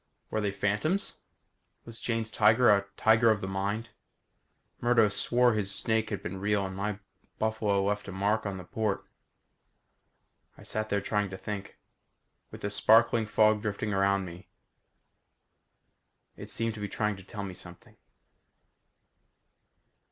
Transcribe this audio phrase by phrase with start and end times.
[0.31, 1.17] Were they phantoms?
[1.85, 3.89] Was Jane's tiger a tiger of the mind?
[4.79, 6.97] Murdo swore his snake had been real and my
[7.37, 9.05] buffalo left a mark on the port.
[10.57, 11.77] I sat there trying to think.
[12.49, 14.49] With the sparkling fog drifting around me.
[16.35, 17.95] It seemed to be trying to tell me something.